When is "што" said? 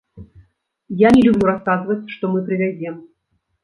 2.17-2.23